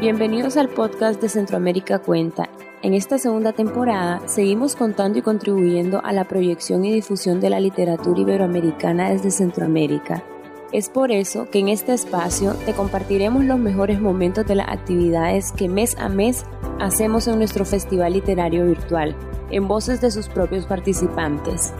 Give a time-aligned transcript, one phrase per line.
[0.00, 2.48] Bienvenidos al podcast de Centroamérica Cuenta.
[2.80, 7.60] En esta segunda temporada seguimos contando y contribuyendo a la proyección y difusión de la
[7.60, 10.24] literatura iberoamericana desde Centroamérica.
[10.72, 15.52] Es por eso que en este espacio te compartiremos los mejores momentos de las actividades
[15.52, 16.46] que mes a mes
[16.80, 19.14] hacemos en nuestro festival literario virtual,
[19.50, 21.74] en voces de sus propios participantes.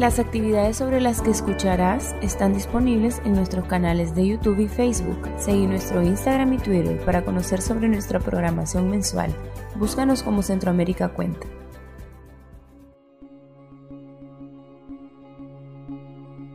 [0.00, 5.28] Las actividades sobre las que escucharás están disponibles en nuestros canales de YouTube y Facebook.
[5.36, 9.30] Seguí nuestro Instagram y Twitter para conocer sobre nuestra programación mensual.
[9.76, 11.46] Búscanos como Centroamérica Cuenta.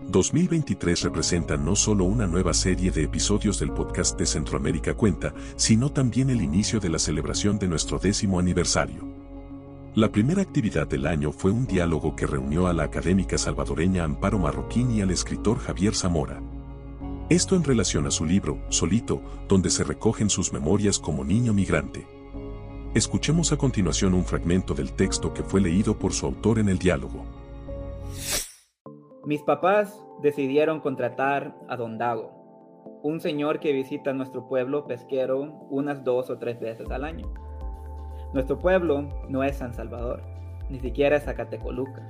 [0.09, 5.91] ...2023 representa no solo una nueva serie de episodios del podcast de Centroamérica Cuenta, sino
[5.91, 9.04] también el inicio de la celebración de nuestro décimo aniversario.
[9.95, 14.37] La primera actividad del año fue un diálogo que reunió a la académica salvadoreña Amparo
[14.37, 16.41] Marroquín y al escritor Javier Zamora.
[17.29, 22.05] Esto en relación a su libro, Solito, donde se recogen sus memorias como niño migrante.
[22.93, 26.77] Escuchemos a continuación un fragmento del texto que fue leído por su autor en el
[26.77, 27.23] diálogo.
[29.23, 36.03] Mis papás decidieron contratar a Don Dago, un señor que visita nuestro pueblo pesquero unas
[36.03, 37.33] dos o tres veces al año.
[38.35, 40.21] Nuestro pueblo no es San Salvador,
[40.69, 42.01] ni siquiera es Zacatecoluca.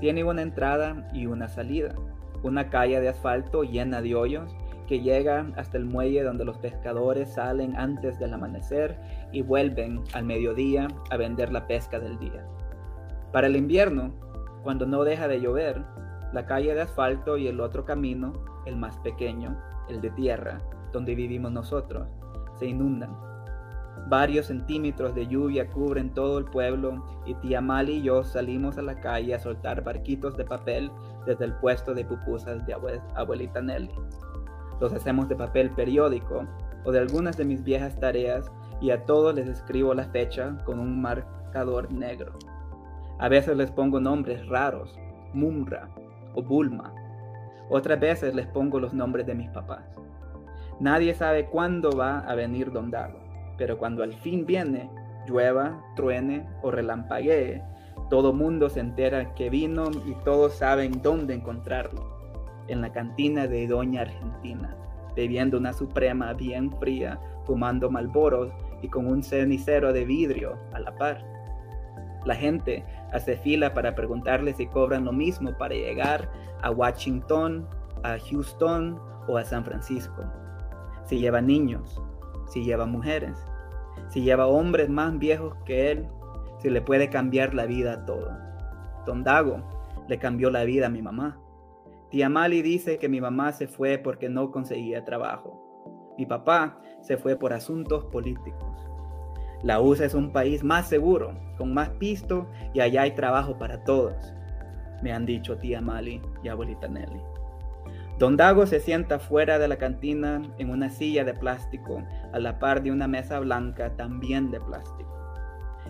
[0.00, 1.94] Tiene una entrada y una salida,
[2.42, 4.56] una calle de asfalto llena de hoyos
[4.88, 8.98] que llega hasta el muelle donde los pescadores salen antes del amanecer
[9.30, 12.44] y vuelven al mediodía a vender la pesca del día.
[13.32, 14.14] Para el invierno,
[14.64, 15.80] cuando no deja de llover,
[16.32, 18.32] la calle de asfalto y el otro camino,
[18.66, 19.56] el más pequeño,
[19.88, 20.60] el de tierra,
[20.92, 22.08] donde vivimos nosotros,
[22.58, 23.35] se inundan
[24.08, 28.82] Varios centímetros de lluvia cubren todo el pueblo y tía Mali y yo salimos a
[28.82, 30.92] la calle a soltar barquitos de papel
[31.26, 32.74] desde el puesto de pupusas de
[33.14, 33.90] abuelita Nelly.
[34.80, 36.46] Los hacemos de papel periódico
[36.84, 38.48] o de algunas de mis viejas tareas
[38.80, 42.32] y a todos les escribo la fecha con un marcador negro.
[43.18, 44.96] A veces les pongo nombres raros,
[45.32, 45.88] Mumra
[46.34, 46.94] o Bulma.
[47.70, 49.84] Otras veces les pongo los nombres de mis papás.
[50.78, 53.25] Nadie sabe cuándo va a venir Don Dago
[53.56, 54.90] pero cuando al fin viene,
[55.26, 57.62] llueva, truene o relampaguee,
[58.10, 62.16] todo mundo se entera que vino y todos saben dónde encontrarlo.
[62.68, 64.76] En la cantina de Doña Argentina,
[65.14, 68.52] bebiendo una suprema bien fría, fumando malboros
[68.82, 71.24] y con un cenicero de vidrio a la par.
[72.24, 76.30] La gente hace fila para preguntarle si cobran lo mismo para llegar
[76.62, 77.66] a Washington,
[78.02, 80.22] a Houston o a San Francisco.
[81.04, 82.02] Si lleva niños,
[82.46, 83.36] si lleva mujeres,
[84.08, 86.08] si lleva hombres más viejos que él,
[86.58, 88.30] si le puede cambiar la vida a todo.
[89.04, 89.62] Don Dago
[90.08, 91.40] le cambió la vida a mi mamá.
[92.10, 96.14] Tía Mali dice que mi mamá se fue porque no conseguía trabajo.
[96.18, 98.88] Mi papá se fue por asuntos políticos.
[99.62, 103.84] La USA es un país más seguro, con más pisto y allá hay trabajo para
[103.84, 104.34] todos,
[105.02, 107.20] me han dicho tía Mali y abuelita Nelly.
[108.18, 112.58] Don Dago se sienta fuera de la cantina en una silla de plástico a la
[112.58, 115.12] par de una mesa blanca también de plástico.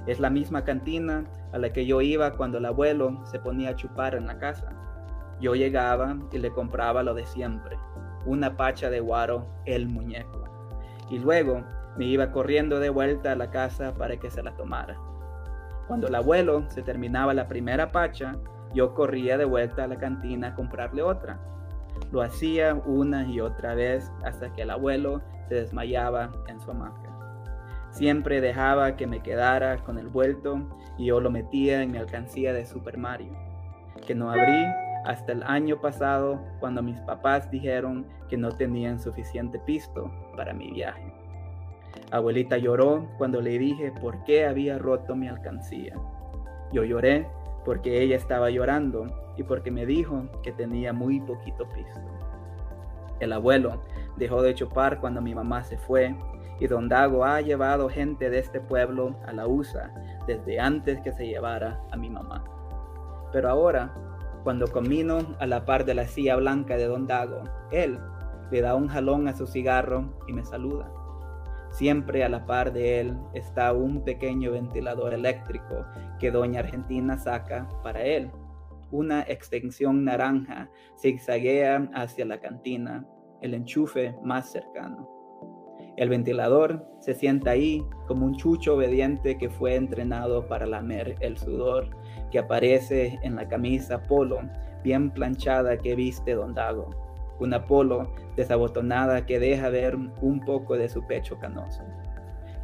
[0.08, 3.76] Es la misma cantina a la que yo iba cuando el abuelo se ponía a
[3.76, 4.72] chupar en la casa.
[5.40, 7.78] Yo llegaba y le compraba lo de siempre,
[8.24, 10.42] una pacha de guaro, el muñeco.
[11.08, 11.62] Y luego
[11.96, 14.98] me iba corriendo de vuelta a la casa para que se la tomara.
[15.86, 18.36] Cuando el abuelo se terminaba la primera pacha,
[18.74, 21.38] yo corría de vuelta a la cantina a comprarle otra
[22.10, 27.12] lo hacía una y otra vez hasta que el abuelo se desmayaba en su hamaca.
[27.90, 30.60] Siempre dejaba que me quedara con el vuelto
[30.98, 33.32] y yo lo metía en mi alcancía de Super Mario,
[34.06, 34.66] que no abrí
[35.04, 40.70] hasta el año pasado cuando mis papás dijeron que no tenían suficiente pisto para mi
[40.72, 41.12] viaje.
[42.10, 45.94] Abuelita lloró cuando le dije por qué había roto mi alcancía.
[46.72, 47.26] Yo lloré
[47.64, 49.06] porque ella estaba llorando
[49.36, 52.00] y porque me dijo que tenía muy poquito pisto.
[53.20, 53.82] El abuelo
[54.16, 56.14] dejó de chupar cuando mi mamá se fue
[56.58, 59.92] y Don Dago ha llevado gente de este pueblo a la USA
[60.26, 62.44] desde antes que se llevara a mi mamá.
[63.32, 63.92] Pero ahora,
[64.42, 67.98] cuando camino a la par de la silla blanca de Don Dago, él
[68.50, 70.90] le da un jalón a su cigarro y me saluda.
[71.70, 75.84] Siempre a la par de él está un pequeño ventilador eléctrico
[76.18, 78.30] que Doña Argentina saca para él
[78.90, 83.06] una extensión naranja zigzaguea hacia la cantina,
[83.42, 85.16] el enchufe más cercano.
[85.96, 91.38] El ventilador se sienta ahí como un chucho obediente que fue entrenado para lamer el
[91.38, 91.88] sudor
[92.30, 94.40] que aparece en la camisa polo
[94.84, 96.90] bien planchada que viste Don Dago.
[97.38, 101.82] una polo desabotonada que deja ver un poco de su pecho canoso.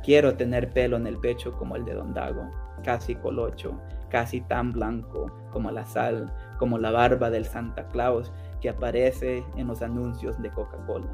[0.03, 2.51] Quiero tener pelo en el pecho como el de Don Dago,
[2.83, 8.69] casi colocho, casi tan blanco como la sal, como la barba del Santa Claus que
[8.69, 11.09] aparece en los anuncios de Coca-Cola.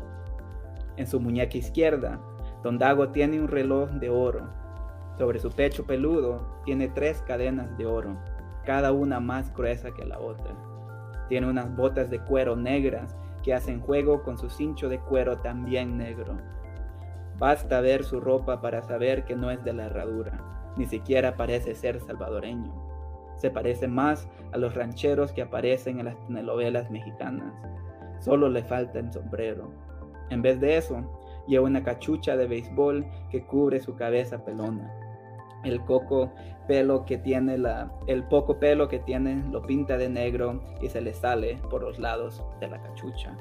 [0.97, 2.21] En su muñeca izquierda,
[2.63, 4.49] Don Dago tiene un reloj de oro.
[5.17, 8.17] Sobre su pecho peludo tiene tres cadenas de oro,
[8.65, 10.55] cada una más gruesa que la otra.
[11.29, 15.97] Tiene unas botas de cuero negras que hacen juego con su cincho de cuero también
[15.97, 16.37] negro.
[17.39, 21.75] Basta ver su ropa para saber que no es de la herradura, ni siquiera parece
[21.75, 22.73] ser salvadoreño.
[23.37, 27.53] Se parece más a los rancheros que aparecen en las novelas mexicanas.
[28.21, 29.71] Solo le falta el sombrero.
[30.31, 31.03] En vez de eso,
[31.47, 34.93] lleva una cachucha de béisbol que cubre su cabeza pelona.
[35.65, 36.33] El coco
[36.67, 41.01] pelo que tiene la, el poco pelo que tiene lo pinta de negro y se
[41.01, 43.37] le sale por los lados de la cachucha.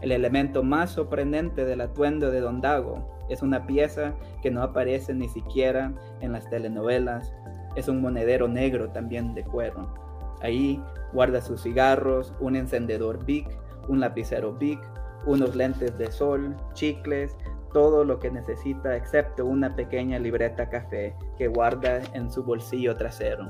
[0.00, 5.12] El elemento más sorprendente del atuendo de Don Dago es una pieza que no aparece
[5.14, 7.34] ni siquiera en las telenovelas.
[7.76, 9.94] Es un monedero negro también de cuero.
[10.40, 10.82] Ahí
[11.12, 13.46] guarda sus cigarros, un encendedor Big,
[13.88, 14.78] un lapicero Big,
[15.26, 17.36] unos lentes de sol, chicles,
[17.72, 23.48] todo lo que necesita excepto una pequeña libreta café que guarda en su bolsillo trasero.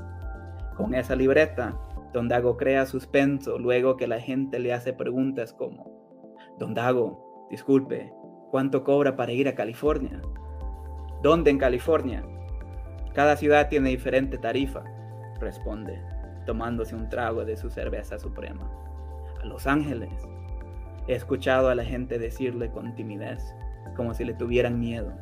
[0.75, 1.77] Con esa libreta,
[2.13, 6.00] Don Dago crea suspenso luego que la gente le hace preguntas como,
[6.57, 8.13] Don Dago, disculpe,
[8.49, 10.21] ¿cuánto cobra para ir a California?
[11.21, 12.23] ¿Dónde en California?
[13.13, 14.83] Cada ciudad tiene diferente tarifa,
[15.39, 16.01] responde,
[16.45, 18.71] tomándose un trago de su cerveza suprema.
[19.41, 20.11] A Los Ángeles.
[21.07, 23.43] He escuchado a la gente decirle con timidez,
[23.95, 25.13] como si le tuvieran miedo.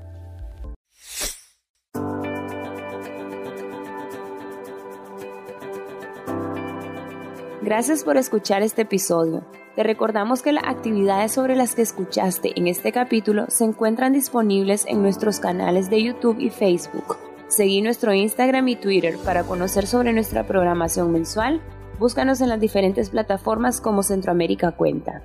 [7.61, 9.45] Gracias por escuchar este episodio.
[9.79, 14.85] Te recordamos que las actividades sobre las que escuchaste en este capítulo se encuentran disponibles
[14.85, 17.15] en nuestros canales de YouTube y Facebook.
[17.47, 21.61] Seguí nuestro Instagram y Twitter para conocer sobre nuestra programación mensual.
[21.97, 25.23] Búscanos en las diferentes plataformas como Centroamérica Cuenta.